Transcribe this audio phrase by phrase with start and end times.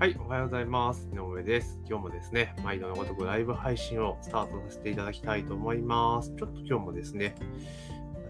[0.00, 1.10] はい、おはようございます。
[1.12, 1.78] 井上です。
[1.86, 6.34] 今日もですね、毎度のごとくライブ配信をスタートさせていただきたいと思います。
[6.38, 7.34] ちょっと今日もですね、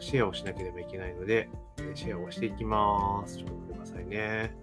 [0.01, 1.48] シェアをしなければいけないので、
[1.94, 3.37] シェアをしていきます。
[3.37, 4.56] ちょっと待ってくださいね。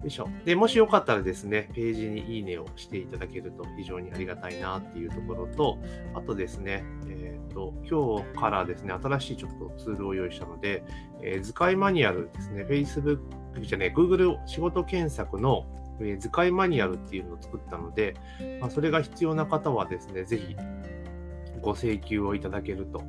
[0.00, 0.28] よいしょ。
[0.44, 5.76] で、もしよかったらですね、ページにいいねをしていただけると非常にありがたいなっていうところと、
[6.14, 10.84] あとですね、えっ、と、今日からですね、新しいちょっとツールを用意したので、
[11.20, 13.18] えー図解マニュアルですね、Facebook
[13.60, 15.66] じゃね、Google 仕事検索の
[16.00, 18.14] えー図解マニュアルっていうのを作ったので、
[18.60, 20.56] まあ、それが必要な方はですね、ぜひ
[21.60, 23.02] ご請求をいただけると、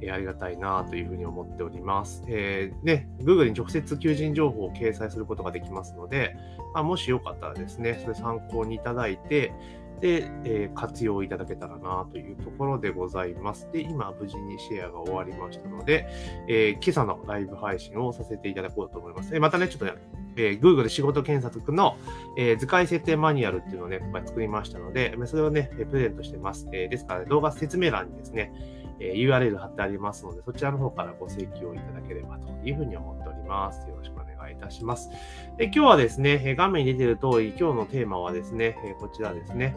[0.00, 2.24] えーありがたいなというふうに思っております。
[2.28, 6.36] えーで、Google に直接求人情報を掲載することができますので、
[6.72, 9.52] まあ、もしよかったらですね、それ参考にいただいて、
[10.00, 13.68] で、えー活用いただけたらなというところでございます。
[13.72, 16.06] で、今、無事にシェアが終わりましたので、
[16.48, 19.34] えー今朝のライブ配信をさせていただこうと思います。
[19.34, 19.94] えーまたね、ちょっとね、
[20.36, 21.96] えー Google 仕事検索の、
[22.36, 26.68] えー図解設定マニュアルっていうのをね、今回作りましたので、それをね、プレゼントしてます。
[26.72, 28.52] えーですから、ね動画説明欄にですね、
[29.00, 33.88] え URL 貼ってありますので、そちらの方からご請求をいただければというふうに思っております。
[33.88, 34.29] よろしくお願いい
[34.60, 35.10] たします。
[35.56, 39.74] で今日はですね、画面に出ている通り、今日のテーマはですね、こちらですね、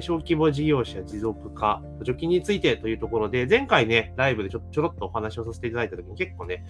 [0.00, 6.64] 小規模事業者持続化、補助金についてというところで、前回ね、ライブでちょちょろっとお話をさせていただいたときに結構ね、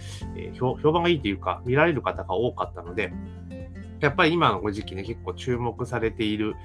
[0.55, 3.13] 評判がいいというか、見られる方が多かったので、
[4.01, 6.57] やっぱり今のご時期ね、結構注目されている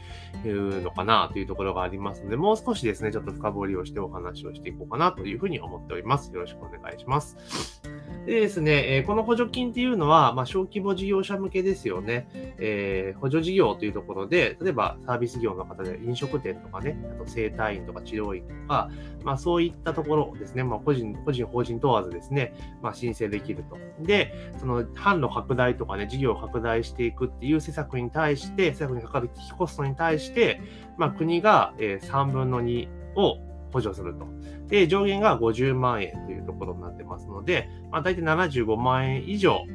[0.45, 6.33] のかなというところがありますので、もう少しですね、ちょっと深掘りをしてお話をしていこうかなというふうに思っております。
[6.33, 7.81] よろしくお願いします。
[8.25, 12.27] でですね、この補助金っていうのは、まあ、小規模事業者向けですよね。
[12.57, 18.89] えー補助事業というところで、例えばサービス業の方で飲食店とかね、あと整体院とか治療院とか、
[19.23, 23.77] まあそういったところですね、まあ個人、個人、法人問わずですね、まあ申請できると。
[24.01, 30.61] で、その販路拡大とかね、事業を拡大していくっていう施策に対して、施策にかかる機コストに対して、
[30.97, 33.37] まあ国がえー3分の2を
[33.71, 34.27] 補助すると。
[34.67, 39.65] で、上限が50万円というところになってますので、まあ大体75万円以上、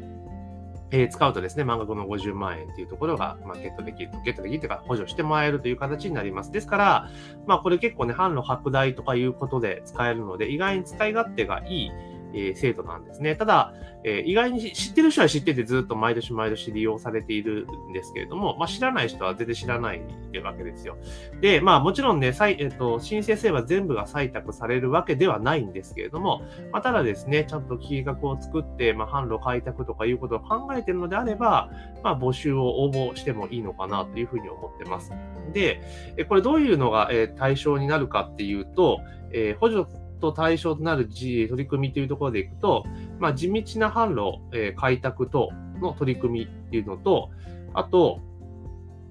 [0.91, 6.51] えー使うとですね、満額の50万円というところが、まあ、ゲットできると、ゲットできるというか、補助してもらえるという形になります。
[6.51, 7.11] ですから、
[7.47, 11.91] まあ、これ結構ね、販路拡大とかいうことで使えるので、意外に使い勝手がいい、
[12.35, 13.37] えー制度なんですね。
[13.37, 13.73] ただ、
[14.05, 20.97] え意外に知ってる人は知っててずっと毎年毎年利用されているんですけれども、まあ、知らない人は全然知らないってわけですよ。
[21.41, 31.71] で、まあもちろんね、さいえっと申請すれば全部が採択されるわけではないんですけれども、まあ、ただですね、ちゃんと計画を作って、まあ、販路開拓とかいうことを考えてるのであれば、
[32.03, 35.13] まあ、募集を応募してもいいのかなというふうに思ってます。
[35.53, 35.81] で、
[36.29, 39.01] これどういうのがえ対象になるかっていうと、
[39.33, 42.85] えー補助と対象となる取り組みというところでいくと、
[43.19, 47.31] まあ、地道な販路、えー開拓等の取り組みっていうのと、
[47.75, 48.21] あと、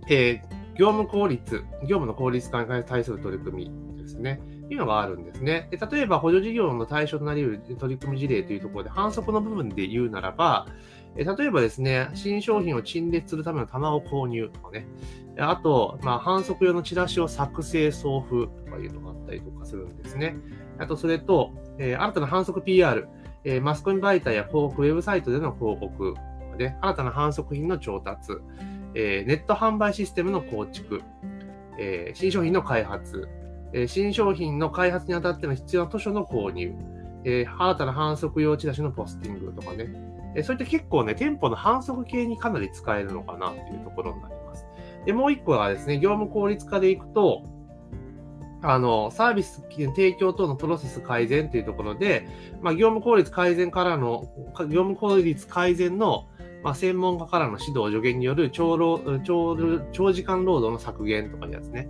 [0.09, 4.40] えー業務効率、業務の効率化に対する取り組みですね。
[4.69, 5.67] いうのがあるんですね。
[5.72, 10.67] で例えば、補助事業の対象となり得る取り組み事例というところで、反則の部分で言うならば、
[11.17, 14.88] え例えばですね、新商品を陳列するための棚を購入とかね、
[15.39, 20.35] あと、まあ、反則用のチラシを作成送付とかいうのがあったりとかするんですね。
[20.78, 23.07] あと、それと、えー新たな反則 PR、
[23.44, 26.16] えーマスコミ媒体や広告、ウェブサイトでの広告
[26.57, 28.34] で、新たな反則品の調達、
[28.94, 31.01] えーネット販売システムの構築、
[31.79, 33.28] え新商品の開発、
[33.73, 36.73] え新商品の開発にあたっての必要な図書の購入、
[37.23, 44.65] え新たな反則用チラシのポスティングとかね、えそういった結構ね、店舗の反則系にかなり使えるのかなというところになります。
[45.05, 47.43] で、もう一個はですね、業務効率化でいくと、
[48.61, 52.27] あの、サービス提供等のプロセス改善というところで、
[52.61, 54.27] まあ、業務効率改善からの、
[54.59, 56.27] 業務効率改善の、
[56.63, 59.55] まあ、専門家からの指導助言による長労長
[59.91, 61.87] 長時間労働の削減とかいうやつね。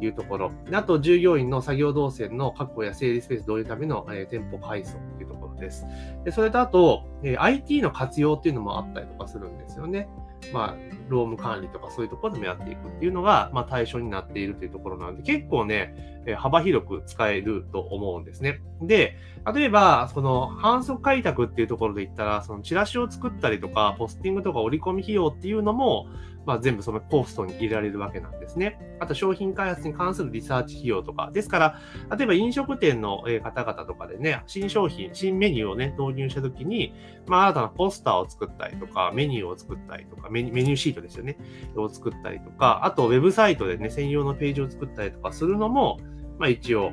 [0.00, 0.52] いうところ。
[0.72, 5.86] あと、従業員の作業動線の確保や整理スペース導入のための、えー店舗改装というところです。
[6.24, 10.08] で、それとあと、えー IT の活用っていうのもあったりとかするんですよね。
[10.52, 10.76] まあ、
[11.08, 18.62] 労務管理とかそういうところでもやっていくっていうのが、まあ、対象になっているというところなんで、結構ね、幅広く使えると思うんですね。
[18.80, 19.18] で、
[19.54, 26.06] 例えば、その、反則開拓っていうところで言ったら、そのチラシを作ったりとか、ポスティングとか折り込み費用っていうのも、
[26.46, 28.78] まあ、全部そのコストに入れられるわけなんですね。
[29.00, 31.30] あと商品開発に関するリサーチ費用とか。
[31.32, 31.80] ですから、
[32.16, 36.94] 例えば飲食店の方々とかでね、新商品、新メニューをね、導入したときに、
[37.26, 41.38] まあ、新たなポスターを作ったりとか、メニューを作ったりとか、メニューシートですよね、
[41.76, 45.98] を作ったりとか、あとウェブサイトでね、専用のページを作ったりとかするのも、
[46.38, 46.92] まあ一応、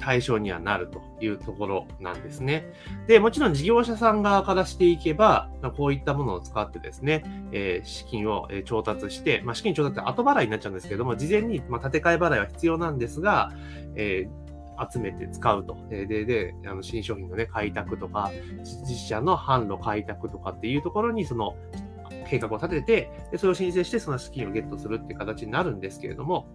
[0.00, 2.72] 対象にはなるというところなんですね。
[3.08, 13.52] で、もちろん事業者さん側からしていけば、まあこういったものを使ってですね、えー、資金を調達して、まあ、資金調達って後払いになっちゃうんですけども、事前に、まあ、建て替え払いは必要なんですが、
[13.96, 14.48] えー
[14.90, 15.76] 集めて使うと。
[15.90, 18.30] で、で、あの新商品のね、開拓とか、
[18.62, 21.56] 実社の販路開拓とかっていうところに、その、
[22.28, 26.46] 計画を立てて、で、それを申請して、その資金をゲットするっていう形になるんですけれども、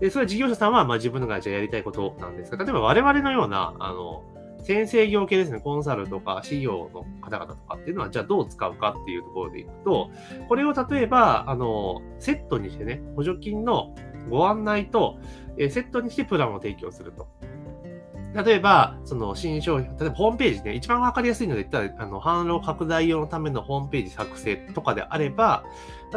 [0.00, 4.22] で、それは事業者さんは、まあ自分のがじゃやりたいことなんですが、例えば我々のような、あの、
[4.62, 10.10] 先生業系ですね、コンサルとか、事業の方々とかっていうのは、じゃあどう使うかっていうところでいくと、
[10.48, 13.94] これを例えば、あの、セットにしてね、補助金の
[14.28, 15.18] ご案内と、
[15.56, 17.26] えセットにしてプランを提供すると。
[18.34, 25.64] 例えば、その新商品、例えばホームページね、一番わかりやすいので言ったら、あの、販路拡大用のためのホームページ作成とかであれば、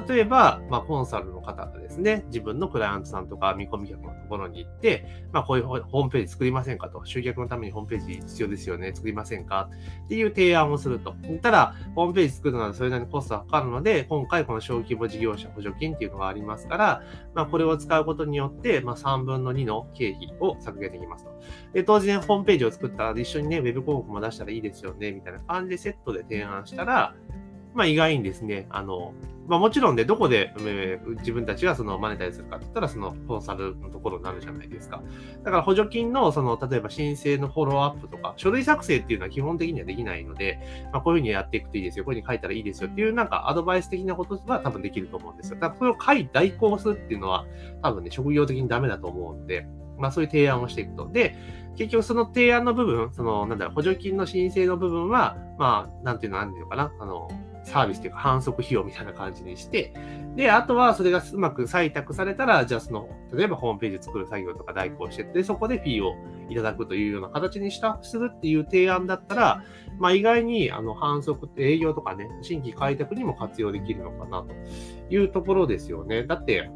[0.07, 9.69] 例えば、まあ、コンサルの方がですね、自分のクライアントさんとか見込み客のところに行って、まあ、こういうホームページ作りませんかと、集客のためにホームページ必要ですよね、作りませんか
[10.05, 11.15] っていう提案をすると。
[11.41, 17.03] たら、ホームページ作るのはそれなりにコストがかかるので、今回この小規模事業者補助金っていうのがありますから、
[17.33, 21.31] まあ、これを使うことによって、まあ、3分の2の経費を削減できますと。
[21.73, 27.15] で、当然ホームページを作ったら一緒にね、ウェブ広告も出したらいいですよね、みたいな感じでセットで提案したら、
[27.73, 29.13] まあ意外にですね、あの、
[29.47, 35.01] まあもちろんね、どこで、えー、自分たちがそのマネタイズするかって言ったら、そのコンサルのところになるじゃないですか。
[35.43, 40.59] だから補助金の、その、例えば申請のフォローアップとか、書類作成っていうのは基本的にはできないので、
[40.93, 45.59] まあこういうふうにやっていくといいですよ、こういうふうに書いたらいいですよっていうなんかアドバイス的なことは多分できると思うんですよ。
[45.59, 47.45] だからこれを書い代行するっていうのは
[47.81, 49.65] 多分ね、職業的にダメだと思うんで、
[49.97, 51.09] まあそういう提案をしていくと。
[51.09, 51.35] で、
[51.75, 57.29] 結局その提案の部分、その、なんだろう、補助金の申請の部分は、まあ、なんていうの、なんていうのかな、あの、
[57.71, 59.93] サービスというか反則費用みたいな感じにして、
[60.35, 66.15] で、あとはそれがうまく採択されたら、じゃあその、例えばホームページ作る作業とか代行してで、そこでフィーを
[66.49, 69.63] いただくというような形にしたするっていう提案だったら、
[69.99, 74.53] まあ意外にあの反則営業とかね、新規開拓にも活用できるのかなと
[75.09, 76.25] いうところですよね。
[76.25, 76.69] だって、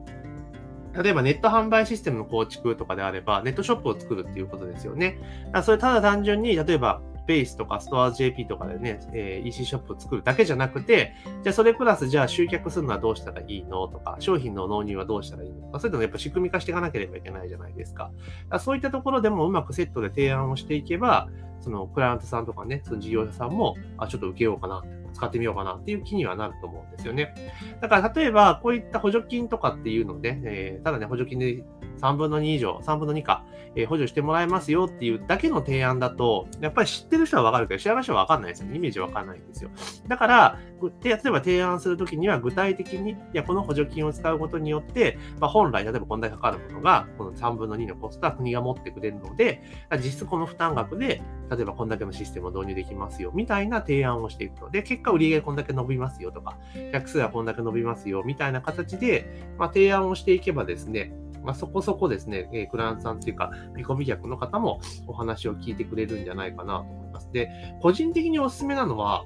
[1.03, 5.19] 例えばネット販売システムの構築とかであれば、ネットショップを作るっていうことですよね。
[5.47, 11.13] だからそれただ単純に、例えば、ベースとかストア JP とかでね、えー、EC ショップを作るだけじゃなくて、
[11.43, 18.11] じゃあそれプラスじゃあ集客するのはどうしたらいいのとか、商品の納入はどうしたらいいのとか、そういうのをやっぱ仕組み化していかなければいけないじゃないですか。
[18.49, 21.29] かそういったところでもうまくセットで提案をしていけば、
[21.61, 24.83] そのクライアントさんとかね、その事業者さんも、あ、ちょっと受けようかな、
[25.13, 27.33] 使ってみようかなっていう気にはなると思うんですよね。
[27.81, 31.63] だから例えば、こういった補助金とかっていうので、えー、ただね、補助金で
[31.97, 33.43] 3分の2以上、3分の2か、
[33.75, 38.77] えー、補助してもらえますよっていうだけの提案だと、やっぱり知ってる人はわかるけど、知らない人はわかんないですよね。
[38.77, 39.69] イメージわかんないんですよ。
[40.07, 40.59] だから、
[41.03, 49.61] 例えば提案するときには具体的に、いや、この補助金を使うことによって、まあ、本来、例えばこんだけかかるものが、この3分の2のコストは国が持ってくれるので、
[49.97, 54.69] 実質この負担額で、例えばこんだけのシステムを導入できますよ、みたいな提案をしていくと。
[54.69, 56.57] で、結果売上こんだけ伸びますよとか、
[56.91, 61.13] 客数はこんだけ伸びますよ、みたいな形で、まあ、提案をしていけばですね、
[61.45, 67.29] まあ、そこそこですね、えー、クライアントさんっていうか、見込み客の方もお話を聞いてくれるんじゃないかなと思います。
[67.31, 67.49] で、
[67.81, 69.23] 個人的におすすめなのは、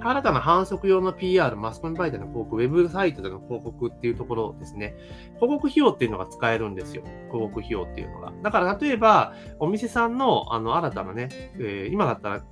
[0.00, 4.94] 新たな反則用の PR、マスコミ媒体の広告、ウェブサイトでの広告っていうところですね。
[5.40, 7.02] 広告費用っていうのが使えるんですよ。
[7.30, 8.32] 広告費用っていうのが。
[8.42, 11.28] だから例えば、お店さんのあの新たなね、
[11.58, 12.42] えー、今だったら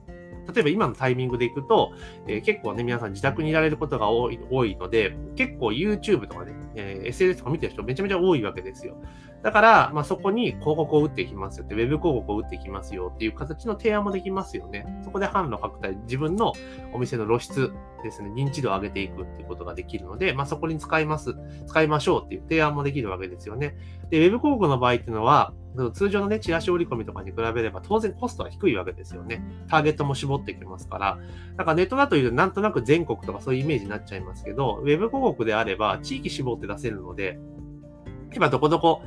[0.52, 1.92] 例えば今のタイミングでいくと、
[2.26, 8.96] えー、結構ね、皆さん自宅にいられることが多い多いので、結構 YouTube とかね、えー、SNS とか見てる人めちゃめちゃ多いわけですよ。
[9.42, 14.86] だから、まあ、そこに広告を打っていきますよって、ウェブ広告を打っていきますよっていう形の提案もできますよね。
[15.04, 16.52] そこで販路拡大、自分の
[16.92, 21.34] お店の露出ですね、認知度を上げていくっていうことができるので、まあ、そこに使います、
[21.66, 23.76] 使いましょうっていう提案もできるわけですよね。
[24.10, 25.52] で、ウェブ広告の場合っていうのは、
[25.92, 29.42] 通常のね、チラシ折り込みとかに比べれば当然コストは低いわけですよね。
[29.68, 31.18] ターゲットも絞ってきますから。
[31.56, 37.38] だからネットだというとなんとなく全国とかそういうイメージになっちゃいますけど、ウェブ広告であれば地域絞って出せるので、
[38.34, 39.02] 今どこどこ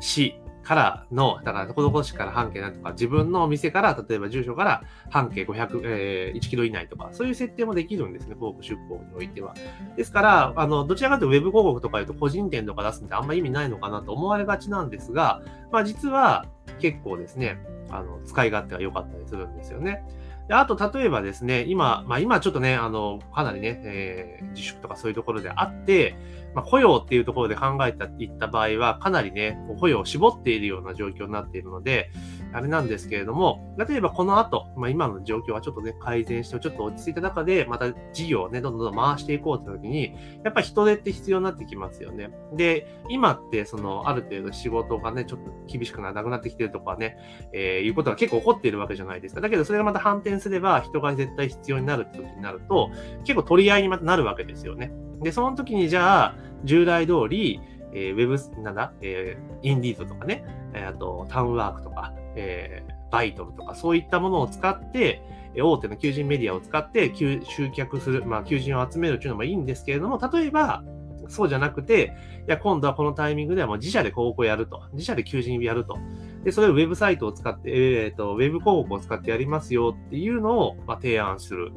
[0.00, 9.54] 市からの、だからどこどこ市から半径なんとか、自分のお店から、例えば住所から半径500、えー、1キロ以内とか、そういう設定もできるんですね、広告出向においては。
[9.96, 16.46] ですから、あの、どちらかというとウェブ広告とか言うと個人店とか出すんであんま意味ないのかなと思われがちなんですが、まあ実は
[16.80, 17.58] 結構ですね、
[17.90, 20.04] あの、使い勝手が良かったりするんですよね。
[20.48, 26.16] であと、例えばですね、今、まあ今ちょっとね、あの、かなりね、えー、自粛とかそういうところであって、
[26.54, 32.10] まあ、雇用っていうところで考えた、いった場合は、かなりね、雇用を絞っているような状況になっているので、
[32.52, 42.30] あれなんですけれども、例えばこの後、まあ、今の状況はちょっとね、改善して、ちょっと落ち着いた中で、また事業をね、どんどん回していこうって時に、やっぱ人手って必要になってきますよね。
[42.54, 47.16] で、今って、その、ある程度仕事がね、ちょっと厳しくなくなってきてるとかね、
[47.52, 49.40] えー、いうことが結構起こっているわけじゃないですか。
[49.40, 52.90] だけど、それがまた反転すれば、人が絶対必要になるって時になると、
[53.24, 54.92] 結構取り合いにまたなるわけですよね。
[55.22, 57.60] で、その時にじゃあ、従来通り、
[57.94, 60.44] えー、ウェブ、なんだ、えー、インディードとかね、
[60.74, 65.22] えー、あと、タウンワークとか、えー、バイトルとか、そういったものを使って、
[65.56, 67.40] 大手の求人メディアを使って集
[67.72, 70.82] 客する、まあ、求人を集めるというのもいいんですけれども、例えば、
[71.28, 72.16] そうじゃなくて、
[72.48, 74.82] いや、今度はこのタイミングではもう自社で広告をやると。
[74.92, 75.98] 自社で求人をやると。
[76.42, 77.70] で、それをウェブサイトを使って、
[78.04, 81.72] えっ、ー、と、ウェブ広告を使ってやりますよっていうのを、まあ、提案する。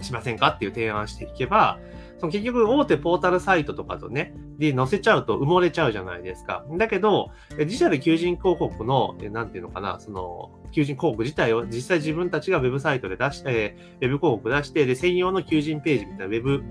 [0.00, 1.78] しませんかっていう提案していけば、
[2.20, 6.66] その結局大手ポータルサイトとかとね、で載せちゃうと埋もれちゃうじゃないですか。
[6.76, 16.62] だけど、自社で求人広告の、なんていうのかな、その、求人広告自体を実際自分たちがウェブサイトで出して、ウェブ広告出して、で、専用の求人ページみたいな、ウェブ、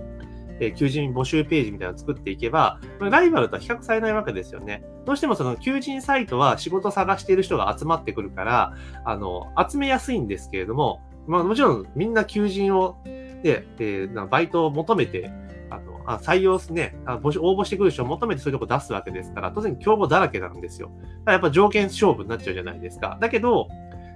[0.60, 4.84] え求人募集ページみたいなのを作っていけば、ライバルとは比較されないわけですよね。
[5.06, 12.98] どうしてもその求人サイトは仕事探している人が集まってくるから、あの、集めやすいんですけれども、まあもちろんみんな求人を、
[13.43, 15.31] で、えー、バイトを求めて、
[15.69, 20.89] あの、あ採用すね、あ募集、応募してくる人を求めてそういうとこ出すわけですから、当然競合だらけなんですよ。
[20.89, 23.17] だからやっぱ条件勝負になっちゃうじゃないですか。
[23.22, 23.67] だけど、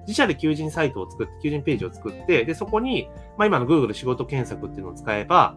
[0.01, 5.55] 自社で求人サイトを作って、求人ページを作って、で、そこに、まあ今の Google 仕事検索っていうのを使えば、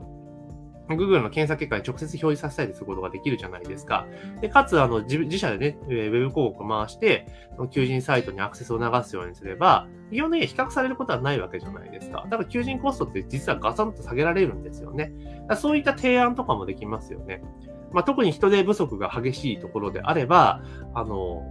[0.88, 4.06] Google の検索結果に直接表示させたりすることができるじゃないですか。
[4.40, 7.26] で、かつ、あの、自社でね、ウェブ広告を回して、
[7.70, 12.26] 求人サイトにアクセスを流すようにすれば、基本的に比較されることはないわけじゃないですか。
[12.30, 15.12] だから求人コストって実はガサンと下げられるんですよね。
[15.56, 17.42] そういった提案とかもできますよね。
[17.92, 20.62] まあ、特に人手不足が激しいところであれば、
[20.94, 21.42] あの、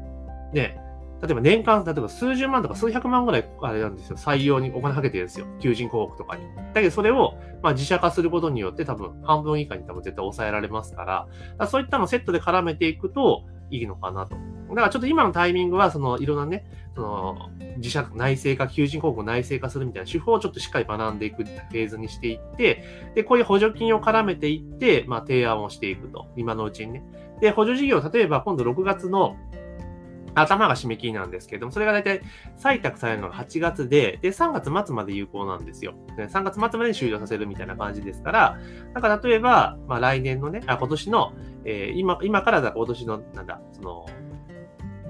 [0.53, 0.79] ね、
[1.21, 5.47] 例えば年間、例えば数十万とか数百万ぐらい、あれなんですよ、採用にお金かけてるんですよ。
[5.59, 6.43] 求人広告とかに。
[6.73, 14.35] だけどそれを、まあ自社化することによって多分半分以下に多分絶対抑えられますから、からそういったのをセットで絡めていくといいのかなと。
[14.69, 22.83] だからちょっと今のタイミングは、そのいろんなね、その自社内製化、求人広告を内製化するみたいな手法をちょっとしっかり学んでいくフェーズにしていって、
[23.15, 26.27] で、こういう補助金を絡めていって、まあ提案をしていくと。
[26.35, 27.03] 今のうちにね。
[27.41, 29.35] で、補助事業、例えば今度6月の
[30.35, 32.21] 頭が締め切りなんですけれども、それが大体
[32.57, 35.95] 採択されるのが8月で、で、3月末まで有効なんですよ。
[36.17, 38.59] 3月末までに終了させるみたいな感じですから、
[38.93, 44.05] だか例えば、まあ来年のね、あ、今年の、えー、今、今からだ今年の、なんだ、その、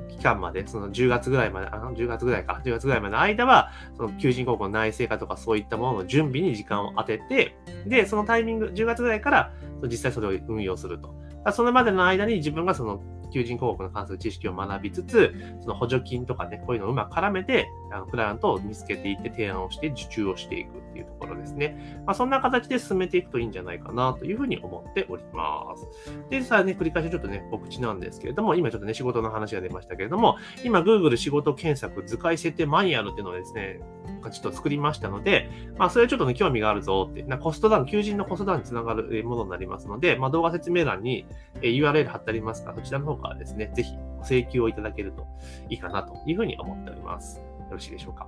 [0.10, 9.54] 期間まで、その10月ぐらいまで、あの、10月ぐらいか、10月ぐらいまでの間は、その求人広告の内製化とかそういったものの準備に時間を当てて、で、そのタイミング、10月ぐらいから
[9.84, 11.14] 実際それを運用すると。
[11.52, 13.02] それまでの間に自分がその
[13.36, 22.02] 求人広告の関する知識を学びつつ、その補助金とかね、こういうのをうまく絡めて、あのクライアントを見つけていって提案をして受注をしていくっていうところですね。
[22.06, 25.86] まあ、そんな形で進めていくといいんじゃないかなというふうに思っております。
[26.30, 33.82] で、さあね、繰り返しちょっとね、告知なんですけれども、今ちょっとね、仕事の話が出ましたけれども、今 Google 仕事検索図解設定マニュアルっていうのをですね、
[34.32, 41.26] ちょっと作りましたので、まあ、それちょっとね、興味があるぞって、なコストダウン、求人のコストダウンにつながるものになりますので、まあ、動画説明欄に
[41.62, 45.26] URL 貼ってありますから、そちらの方かかですね、ぜひご請求をいただけると
[45.70, 47.40] いいかなというふうに思っております。
[47.40, 48.28] よろしいでしょうか。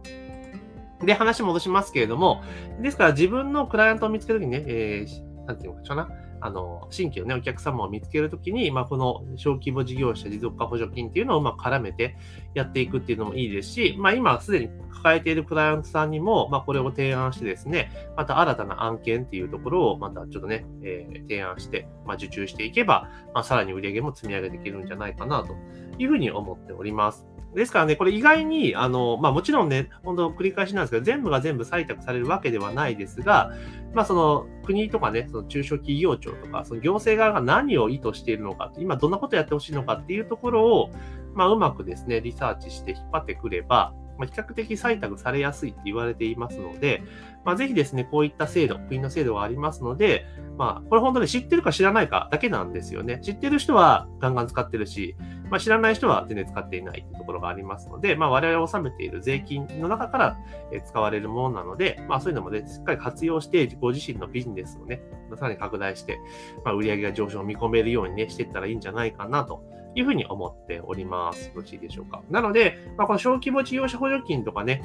[1.03, 2.41] で、話戻しますけれども、
[2.81, 6.09] ですから自分のクライアントを見つけるときにね、えー、なんていうのかな、
[6.41, 12.17] あの、新規のね、お客様を見つけるときに、まあ、この小規模事業者持続化補助金っていうのをうまく絡めて
[12.53, 25.55] やっていくっていうのもいいですし、まあ、今すでに抱えているクライアントさんにも、まあ、これを提案してですね、また新たな案件っていうところを、またちょっとね、えー、提案して、まあ、受注していけば、まあ、さらに売り上げも積み上げていけるんじゃないかなと
[25.99, 27.25] いうふうに思っております。
[27.57, 33.51] ですからね、これ意外に、あの、まあもちろんね、本当繰り返しなんですけど、全部が全部採択されるわけではないですが、
[33.95, 40.91] まあその国とかね、その中小企業庁とか、その行政側が何を意図しているのか、今どんなことやってほしいのかっていうところを、
[41.33, 47.03] まあうまくですね、リサーチして引っ張ってくれば、まあ、比較的採択されやすいって言われていますので、
[47.45, 50.25] まあ、ぜひですね、こういった制度、国の制度がありますので、
[50.57, 53.19] まあ、これ本当に知ってるか知らないかだけなんですよね。
[53.21, 55.15] 知ってる人はガンガン使ってるし、
[55.49, 60.37] まあ、知らない人は全然使っていないというところがありますので、まあ、我々が納めている税金の中から
[60.85, 65.01] 使われるものなので、まあ、そういうのもね、しっかり活用して、ご自身のビジネスをね、
[65.35, 66.19] さらに拡大して、
[66.63, 69.63] まあ、売上が上昇を見込めるようにね、していったらいいんじゃないかなと
[69.95, 71.47] いうふうに思っております。
[71.47, 72.21] よろしいでしょうか。
[72.29, 74.83] なので、まあ、この小規模事業者補助金とかね、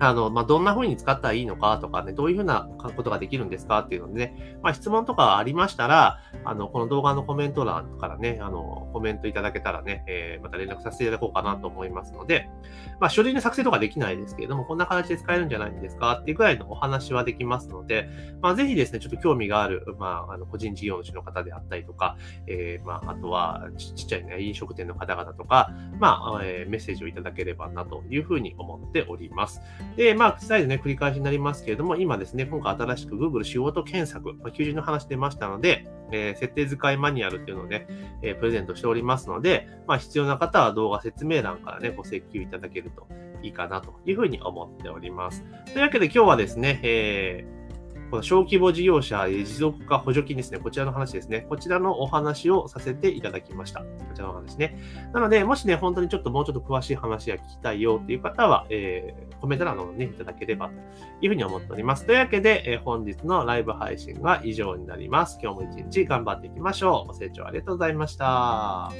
[0.00, 12.48] あの、まあ、どんな風に使ったらいいのかとかね、どういう風なことができるんですかっていうのでね、まあ、質問とかありましたら、あの、この動画のコメント欄からね、あの、コメントいただけたらね、えー、また連絡させていただこうかなと思いますので、
[12.98, 18.08] まあ、書類の作成とかできないですけれども、こんな形で使えるんじゃないんですかっていうぐらいのお話はできますので、
[18.40, 22.16] まあ、ぜひですね、ちょっと興味がある、まあ、あの、個人事業主の方であったりとか、
[22.46, 29.60] えー、まあ、あとはち、ちっちゃいね、飲食店の方々とか、まあ、えー、メッセージをいただければなというふうに思っております。
[29.96, 37.86] で、まあ、再度ね、繰り返しになりますけれども、今ですね、今回新しく Google 仕事検索、まあ、求人の話出ましたので、えー、設定使いマニュアルっていうのをね、
[38.22, 43.06] えー、プレゼントしておりますので、まあ、必要な方は動画説明欄からね、ご請求いただけると
[43.42, 45.44] いいかなというふうに思っております。
[45.72, 47.59] というわけで今日はですね、えー
[48.10, 50.58] この小規模事業者持続化補助金ですね。
[50.58, 51.46] こちらの話ですね。
[51.48, 53.80] こちらのお話をさせていただきました。
[53.80, 54.76] こちらの話ね。
[55.14, 60.74] なので、もしね、本当にちょっともうちょっと詳しい話が聞きたいよっていう方は、えー、コメント欄のね、いただければと
[61.22, 62.04] いうふうに思っております。
[62.04, 65.38] というわけで、えー、本日のライブ配信は以上になります。
[65.40, 67.12] 今日も一日頑張っていきましょう。
[67.12, 68.90] ご清聴ありがとうございました。